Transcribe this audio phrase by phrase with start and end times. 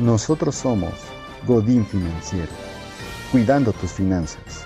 [0.00, 0.94] Nosotros somos
[1.46, 2.48] Godín Financiero,
[3.30, 4.64] cuidando tus finanzas.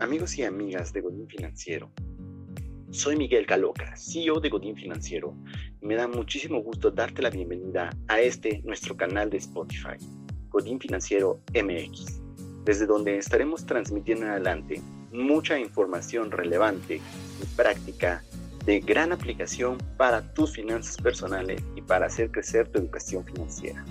[0.00, 1.92] Amigos y amigas de Godín Financiero,
[2.90, 5.36] soy Miguel Caloca, CEO de Godín Financiero,
[5.80, 9.96] y me da muchísimo gusto darte la bienvenida a este nuestro canal de Spotify,
[10.48, 12.20] Godín Financiero MX,
[12.64, 14.82] desde donde estaremos transmitiendo en adelante
[15.12, 17.00] mucha información relevante
[17.56, 18.22] práctica
[18.64, 23.84] de gran aplicación para tus finanzas personales y para hacer crecer tu educación financiera.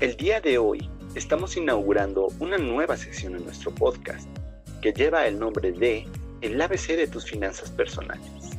[0.00, 4.28] El día de hoy estamos inaugurando una nueva sección en nuestro podcast
[4.80, 6.06] que lleva el nombre de
[6.40, 8.50] El ABC de tus finanzas personales.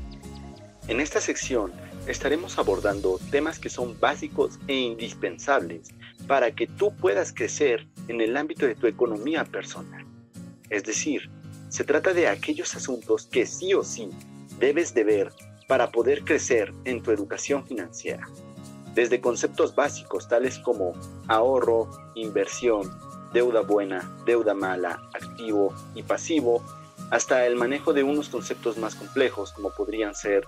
[0.87, 1.71] En esta sección
[2.07, 5.93] estaremos abordando temas que son básicos e indispensables
[6.27, 10.05] para que tú puedas crecer en el ámbito de tu economía personal.
[10.69, 11.29] Es decir,
[11.75, 14.09] se trata de aquellos asuntos que sí o sí
[14.59, 15.33] debes de ver
[15.67, 18.25] para poder crecer en tu educación financiera.
[18.93, 20.93] Desde conceptos básicos tales como
[21.27, 22.89] ahorro, inversión,
[23.33, 26.63] deuda buena, deuda mala, activo y pasivo,
[27.11, 30.45] hasta el manejo de unos conceptos más complejos como podrían ser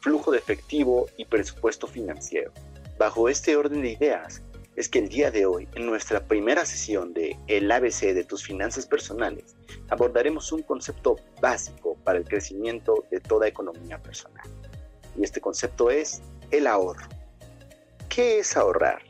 [0.00, 2.52] flujo de efectivo y presupuesto financiero.
[2.98, 4.40] Bajo este orden de ideas,
[4.76, 8.44] es que el día de hoy, en nuestra primera sesión de El ABC de tus
[8.44, 9.54] finanzas personales,
[9.90, 14.46] abordaremos un concepto básico para el crecimiento de toda economía personal.
[15.16, 17.06] Y este concepto es el ahorro.
[18.08, 19.02] ¿Qué es ahorrar?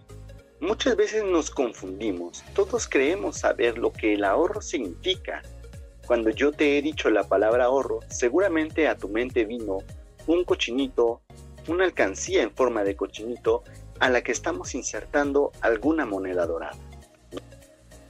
[0.61, 5.42] Muchas veces nos confundimos, todos creemos saber lo que el ahorro significa.
[6.06, 9.78] Cuando yo te he dicho la palabra ahorro, seguramente a tu mente vino
[10.27, 11.22] un cochinito,
[11.67, 13.65] una alcancía en forma de cochinito
[14.00, 16.77] a la que estamos insertando alguna moneda dorada.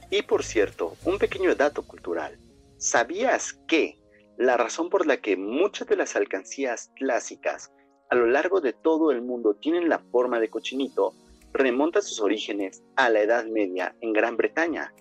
[0.09, 2.37] Y por cierto, un pequeño dato cultural.
[2.81, 3.99] ¿Sabías que
[4.37, 7.71] la razón por la que muchas de las alcancías clásicas
[8.09, 11.13] a lo largo de todo el mundo tienen la forma de cochinito
[11.53, 14.93] remonta sus orígenes a la Edad Media en Gran Bretaña,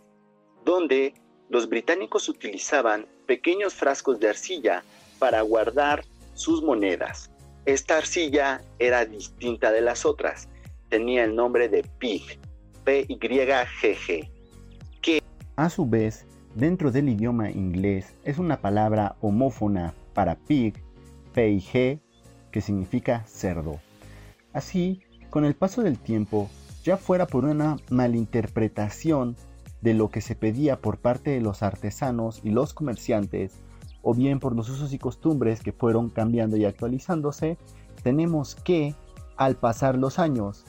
[0.63, 1.15] donde
[1.49, 4.85] los británicos utilizaban pequeños frascos de arcilla
[5.19, 7.31] para guardar sus monedas.
[7.65, 10.51] Esta arcilla era distinta de las otras
[10.91, 12.39] tenía el nombre de pig,
[12.85, 14.29] P-Y-G-G,
[15.01, 15.23] que
[15.57, 20.75] a su vez dentro del idioma inglés es una palabra homófona para pig,
[21.33, 22.01] P-I-G,
[22.51, 23.79] que significa cerdo.
[24.53, 25.01] Así,
[25.31, 26.51] con el paso del tiempo,
[26.83, 29.37] ya fuera por una malinterpretación
[29.81, 33.53] de lo que se pedía por parte de los artesanos y los comerciantes,
[34.03, 37.59] o bien por los usos y costumbres que fueron cambiando y actualizándose,
[38.03, 38.95] tenemos que,
[39.37, 40.65] al pasar los años,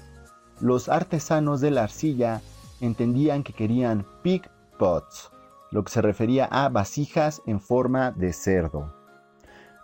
[0.60, 2.42] los artesanos de la arcilla
[2.82, 4.44] entendían que querían pig
[4.78, 5.32] pots,
[5.72, 8.94] lo que se refería a vasijas en forma de cerdo.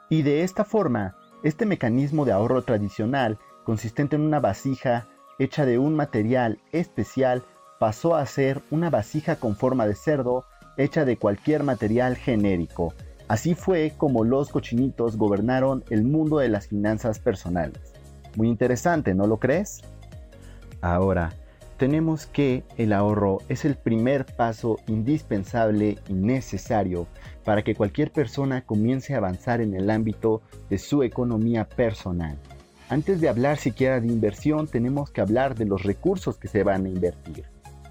[0.10, 5.08] Y de esta forma, este mecanismo de ahorro tradicional, consistente en una vasija
[5.40, 7.44] hecha de un material especial,
[7.80, 10.46] pasó a ser una vasija con forma de cerdo
[10.78, 12.94] hecha de cualquier material genérico.
[13.28, 17.94] Así fue como los cochinitos gobernaron el mundo de las finanzas personales.
[18.36, 19.82] Muy interesante, ¿no lo crees?
[20.82, 21.34] Ahora,
[21.78, 27.08] tenemos que el ahorro es el primer paso indispensable y necesario
[27.46, 32.38] para que cualquier persona comience a avanzar en el ámbito de su economía personal.
[32.90, 36.86] Antes de hablar siquiera de inversión, tenemos que hablar de los recursos que se van
[36.86, 37.46] a invertir.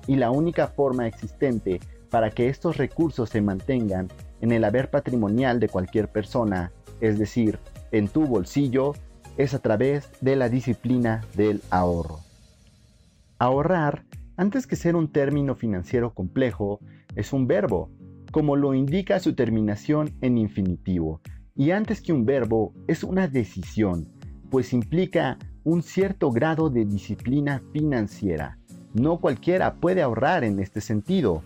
[0.06, 1.80] Y la única forma existente
[2.10, 4.08] para que estos recursos se mantengan
[4.40, 7.58] en el haber patrimonial de cualquier persona, es decir,
[7.92, 8.94] en tu bolsillo,
[9.36, 12.25] es a través de la disciplina del ahorro.
[13.38, 14.06] Ahorrar,
[14.38, 16.80] antes que ser un término financiero complejo,
[17.16, 17.90] es un verbo,
[18.32, 21.20] como lo indica su terminación en infinitivo.
[21.54, 24.08] Y antes que un verbo, es una decisión,
[24.50, 28.58] pues implica un cierto grado de disciplina financiera.
[28.94, 31.42] No cualquiera puede ahorrar en este sentido.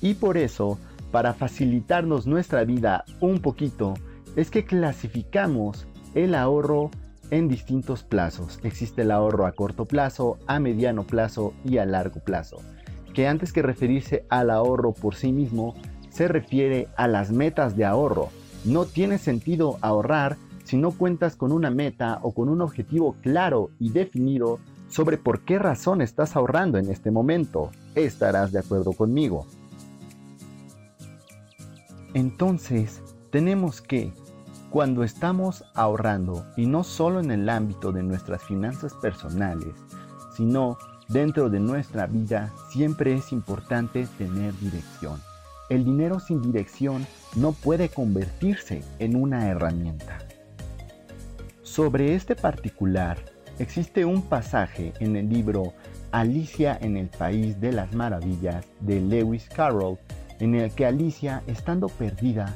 [0.00, 0.78] Y por eso,
[1.10, 3.94] para facilitarnos nuestra vida un poquito,
[4.36, 6.92] es que clasificamos el ahorro
[7.32, 8.60] en distintos plazos.
[8.62, 12.58] Existe el ahorro a corto plazo, a mediano plazo y a largo plazo,
[13.14, 15.74] que antes que referirse al ahorro por sí mismo,
[16.10, 18.28] se refiere a las metas de ahorro.
[18.64, 23.70] No tiene sentido ahorrar si no cuentas con una meta o con un objetivo claro
[23.80, 24.58] y definido
[24.88, 27.70] sobre por qué razón estás ahorrando en este momento.
[27.94, 29.46] Estarás de acuerdo conmigo.
[32.12, 33.00] Entonces,
[33.30, 34.12] tenemos que
[34.72, 39.74] cuando estamos ahorrando, y no solo en el ámbito de nuestras finanzas personales,
[40.34, 40.78] sino
[41.08, 45.20] dentro de nuestra vida, siempre es importante tener dirección.
[45.68, 50.18] el dinero sin dirección no puede convertirse en una herramienta.
[51.62, 53.18] Sobre este particular,
[53.58, 55.72] existe un pasaje en el libro
[56.10, 59.98] Alicia en el País de las Maravillas de Lewis Carroll,
[60.40, 62.54] en el que Alicia, estando perdida,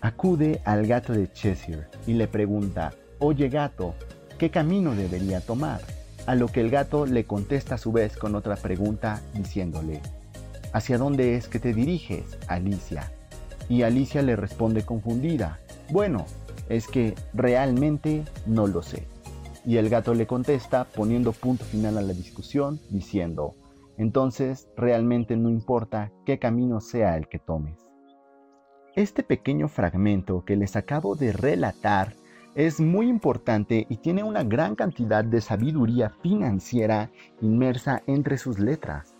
[0.00, 3.94] acude al gato de Cheshire y le pregunta, Oye gato,
[4.38, 5.80] ¿qué camino debería tomar?
[6.26, 10.00] A lo que el gato le contesta a su vez con otra pregunta diciéndole,
[10.72, 13.12] ¿Hacia dónde es que te diriges, Alicia?
[13.68, 15.58] Y Alicia le responde confundida,
[15.90, 16.26] bueno,
[16.68, 19.06] es que realmente no lo sé.
[19.66, 23.54] Y el gato le contesta poniendo punto final a la discusión diciendo,
[23.98, 27.89] entonces realmente no importa qué camino sea el que tomes.
[28.96, 32.14] Este pequeño fragmento que les acabo de relatar
[32.56, 37.08] es muy importante y tiene una gran cantidad de sabiduría financiera
[37.40, 39.14] inmersa entre sus letras,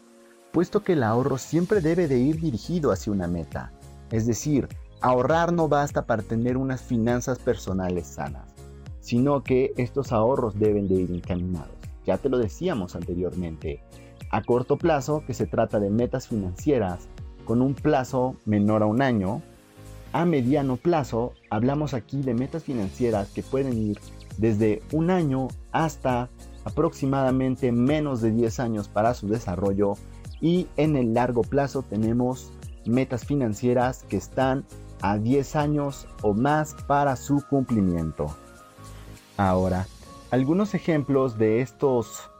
[0.52, 3.70] puesto que el ahorro siempre debe de ir dirigido hacia una meta,
[4.10, 4.66] es decir,
[5.00, 8.52] ahorrar no basta para tener unas finanzas personales sanas,
[8.98, 11.76] sino que estos ahorros deben de ir encaminados.
[12.04, 13.84] Ya te lo decíamos anteriormente,
[14.32, 17.08] a corto plazo, que se trata de metas financieras
[17.44, 19.42] con un plazo menor a un año,
[20.12, 24.00] a mediano plazo, hablamos aquí de metas financieras que pueden ir
[24.38, 26.28] desde un año hasta
[26.64, 29.94] aproximadamente menos de 10 años para su desarrollo
[30.40, 32.52] y en el largo plazo tenemos
[32.84, 34.64] metas financieras que están
[35.02, 38.34] a 10 años o más para su cumplimiento.
[39.36, 39.86] Ahora,
[40.30, 42.30] algunos ejemplos de estos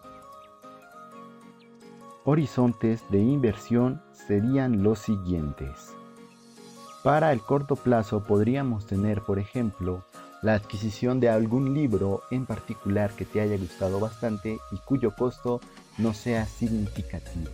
[2.25, 5.95] horizontes de inversión serían los siguientes.
[7.03, 10.05] Para el corto plazo podríamos tener, por ejemplo,
[10.43, 15.61] la adquisición de algún libro en particular que te haya gustado bastante y cuyo costo
[15.97, 17.51] no sea significativo.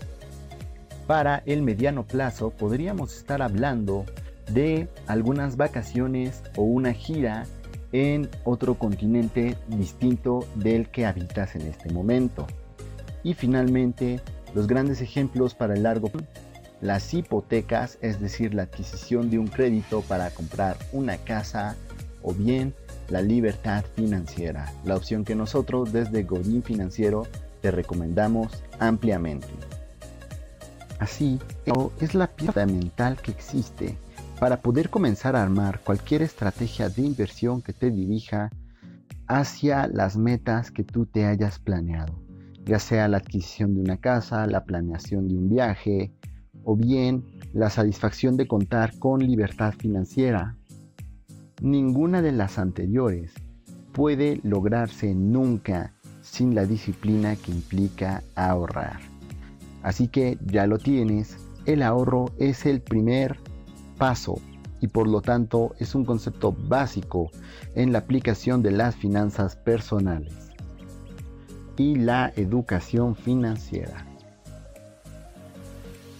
[1.06, 4.04] Para el mediano plazo podríamos estar hablando
[4.50, 7.46] de algunas vacaciones o una gira
[7.92, 12.48] en otro continente distinto del que habitas en este momento.
[13.22, 14.20] Y finalmente,
[14.54, 16.45] los grandes ejemplos para el largo plazo
[16.80, 21.76] las hipotecas, es decir, la adquisición de un crédito para comprar una casa
[22.22, 22.74] o bien
[23.08, 27.26] la libertad financiera, la opción que nosotros desde Godín Financiero
[27.62, 29.48] te recomendamos ampliamente.
[30.98, 31.38] Así,
[32.00, 33.98] es la pieza mental que existe
[34.40, 38.50] para poder comenzar a armar cualquier estrategia de inversión que te dirija
[39.26, 42.14] hacia las metas que tú te hayas planeado,
[42.64, 46.12] ya sea la adquisición de una casa, la planeación de un viaje,
[46.66, 47.24] o bien
[47.54, 50.56] la satisfacción de contar con libertad financiera.
[51.62, 53.32] Ninguna de las anteriores
[53.92, 58.98] puede lograrse nunca sin la disciplina que implica ahorrar.
[59.82, 63.38] Así que ya lo tienes, el ahorro es el primer
[63.96, 64.40] paso
[64.80, 67.30] y por lo tanto es un concepto básico
[67.76, 70.34] en la aplicación de las finanzas personales
[71.78, 74.05] y la educación financiera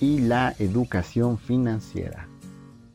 [0.01, 2.29] y la educación financiera.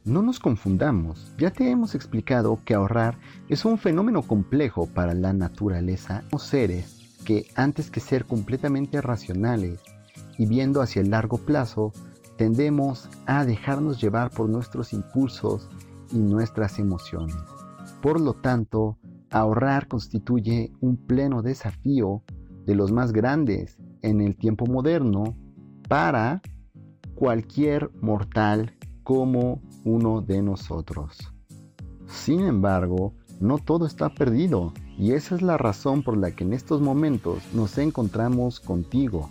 [0.04, 3.18] No nos confundamos, ya te hemos explicado que ahorrar
[3.50, 6.24] es un fenómeno complejo para la naturaleza.
[6.30, 9.80] Somos seres que antes que ser completamente racionales
[10.38, 11.94] y viendo hacia el largo plazo,
[12.38, 15.70] tendemos a dejarnos llevar por nuestros impulsos
[16.12, 17.36] y nuestras emociones.
[18.02, 18.98] Por lo tanto,
[19.30, 22.24] ahorrar constituye un pleno desafío
[22.66, 25.36] de los más grandes en el tiempo moderno
[25.88, 26.42] para
[27.22, 28.74] cualquier mortal
[29.04, 31.20] como uno de nosotros.
[32.08, 36.52] Sin embargo, no todo está perdido y esa es la razón por la que en
[36.52, 39.30] estos momentos nos encontramos contigo.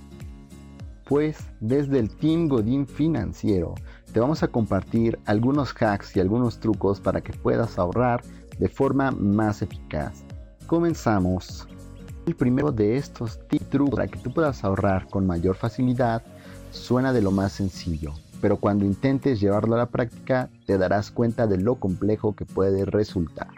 [1.05, 3.75] Pues desde el Team Godín Financiero
[4.13, 8.23] te vamos a compartir algunos hacks y algunos trucos para que puedas ahorrar
[8.61, 10.23] de forma más eficaz.
[10.69, 11.67] Comenzamos.
[12.25, 16.23] El primero de estos trucos para que tú puedas ahorrar con mayor facilidad
[16.71, 21.49] Suena de lo más sencillo, pero cuando intentes llevarlo a la práctica te darás cuenta
[21.49, 23.51] de lo complejo que puede resultar.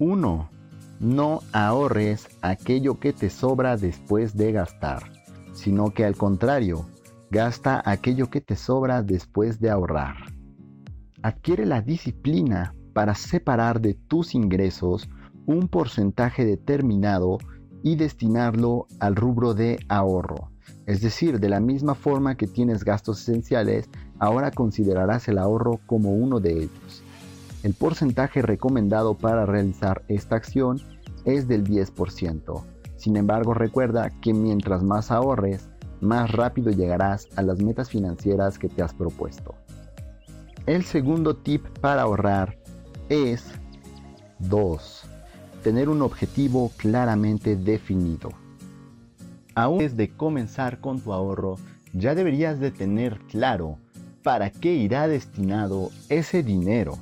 [0.00, 0.50] 1.
[0.98, 5.04] No ahorres aquello que te sobra después de gastar,
[5.52, 6.86] sino que al contrario,
[7.30, 10.16] gasta aquello que te sobra después de ahorrar.
[11.22, 15.08] Adquiere la disciplina para separar de tus ingresos
[15.46, 17.38] un porcentaje determinado
[17.84, 20.50] y destinarlo al rubro de ahorro
[20.86, 26.12] es decir, de la misma forma que tienes gastos esenciales, ahora considerarás el ahorro como
[26.12, 27.02] uno de ellos.
[27.64, 30.80] El porcentaje recomendado para realizar esta acción
[31.24, 32.62] es del 10%.
[32.96, 35.68] Sin embargo, recuerda que mientras más ahorres,
[36.00, 39.54] más rápido llegarás a las metas financieras que te has propuesto.
[40.66, 42.56] El segundo tip para ahorrar
[43.08, 43.44] es
[44.38, 45.04] 2.
[45.64, 48.30] Tener un objetivo claramente definido.
[49.56, 51.56] Aún antes de comenzar con tu ahorro,
[51.94, 53.78] ya deberías de tener claro
[54.22, 56.98] para qué irá destinado ese dinero.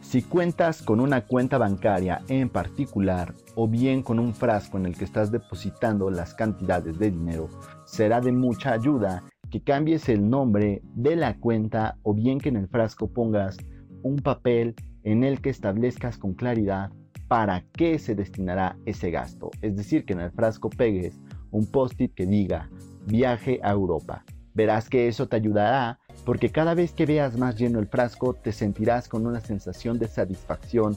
[0.00, 4.96] Si cuentas con una cuenta bancaria en particular o bien con un frasco en el
[4.96, 7.48] que estás depositando las cantidades de dinero,
[7.84, 12.58] será de mucha ayuda que cambies el nombre de la cuenta o bien que en
[12.58, 13.56] el frasco pongas
[14.04, 16.92] un papel en el que establezcas con claridad
[17.26, 19.50] para qué se destinará ese gasto.
[19.62, 21.18] Es decir, que en el frasco pegues
[21.50, 22.70] un post-it que diga
[23.06, 24.24] viaje a Europa.
[24.54, 28.52] Verás que eso te ayudará porque cada vez que veas más lleno el frasco te
[28.52, 30.96] sentirás con una sensación de satisfacción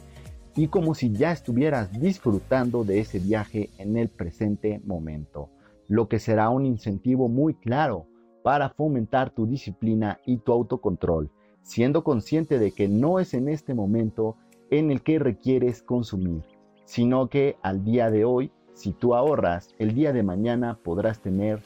[0.56, 5.50] y como si ya estuvieras disfrutando de ese viaje en el presente momento,
[5.88, 8.08] lo que será un incentivo muy claro
[8.44, 13.74] para fomentar tu disciplina y tu autocontrol, siendo consciente de que no es en este
[13.74, 14.38] momento
[14.72, 16.44] en el que requieres consumir,
[16.86, 21.60] sino que al día de hoy, si tú ahorras, el día de mañana podrás tener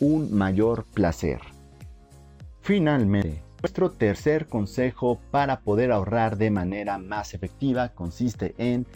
[0.00, 1.40] un mayor placer.
[2.62, 8.86] Finalmente, nuestro tercer consejo para poder ahorrar de manera más efectiva consiste en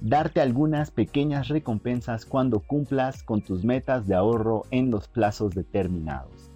[0.00, 6.50] darte algunas pequeñas recompensas cuando cumplas con tus metas de ahorro en los plazos determinados.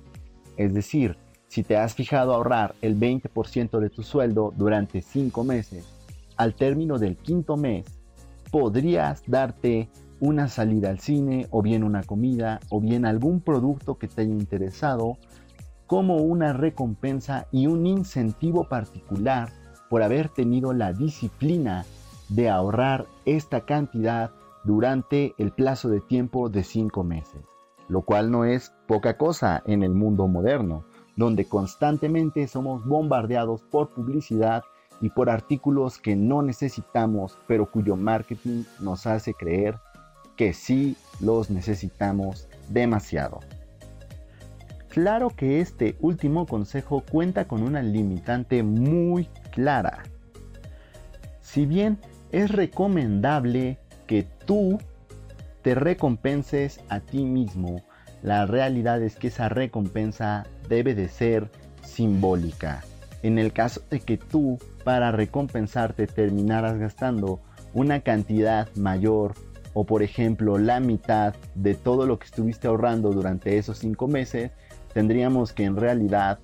[0.57, 5.87] Es decir, si te has fijado ahorrar el 20% de tu sueldo durante 5 meses,
[6.37, 7.87] al término del quinto mes,
[8.51, 9.89] podrías darte
[10.21, 14.33] una salida al cine o bien una comida o bien algún producto que te haya
[14.33, 15.19] interesado
[15.87, 19.51] como una recompensa y un incentivo particular
[19.89, 21.85] por haber tenido la disciplina
[22.29, 24.33] de ahorrar esta cantidad
[24.65, 27.43] durante el plazo de tiempo de cinco meses,
[27.89, 33.91] lo cual no es poca cosa en el mundo moderno, donde constantemente somos bombardeados por
[33.91, 34.65] publicidad
[35.01, 39.79] y por artículos que no necesitamos, pero cuyo marketing nos hace creer
[40.37, 43.41] que sí los necesitamos demasiado.
[44.89, 50.05] Claro que este último consejo cuenta con una limitante muy clara.
[51.43, 51.99] Si bien
[52.33, 54.79] es recomendable que tú
[55.63, 57.83] te recompenses a ti mismo,
[58.23, 61.51] la realidad es que esa recompensa debe de ser
[61.83, 62.83] simbólica.
[63.23, 67.41] En el caso de que tú para recompensarte terminaras gastando
[67.75, 69.35] una cantidad mayor
[69.79, 74.51] o por ejemplo la mitad de todo lo que estuviste ahorrando durante esos cinco meses,
[74.95, 76.39] tendríamos que en realidad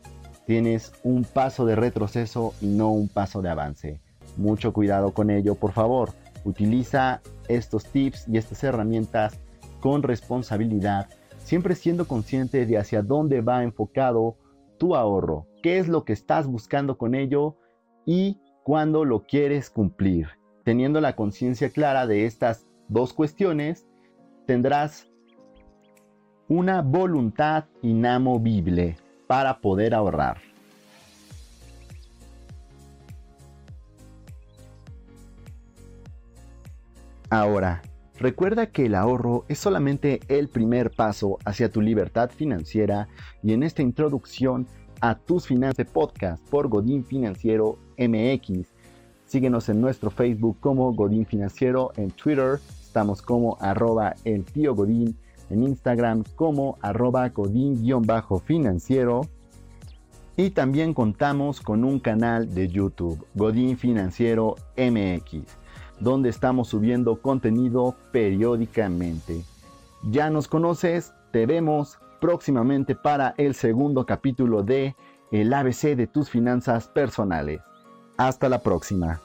[0.44, 4.00] tienes un paso de retroceso y no un paso de avance.
[4.36, 6.10] Mucho cuidado con ello, por favor.
[6.44, 9.40] Utiliza estos tips y estas herramientas
[9.80, 11.08] con responsabilidad,
[11.38, 14.36] siempre siendo consciente de hacia dónde va enfocado
[14.76, 17.56] tu ahorro, qué es lo que estás buscando con ello
[18.04, 20.28] y cuándo lo quieres cumplir.
[20.64, 23.86] Teniendo la conciencia clara de estas dos cuestiones,
[24.46, 25.08] tendrás
[26.48, 28.96] una voluntad inamovible
[29.26, 30.38] para poder ahorrar.
[37.30, 37.80] Ahora,
[38.18, 43.08] recuerda que el ahorro es solamente el primer paso hacia tu libertad financiera
[43.42, 44.66] y en esta introducción
[45.00, 48.71] a tus finanzas podcast por Godín Financiero MX.
[49.32, 55.16] Síguenos en nuestro Facebook como Godín Financiero, en Twitter estamos como arroba el tío Godín
[55.48, 59.22] en Instagram como arroba godín-financiero.
[60.36, 65.46] Y también contamos con un canal de YouTube, Godín Financiero MX,
[65.98, 69.46] donde estamos subiendo contenido periódicamente.
[70.10, 74.94] Ya nos conoces, te vemos próximamente para el segundo capítulo de
[75.30, 77.62] El ABC de tus finanzas personales.
[78.16, 79.20] Hasta la próxima.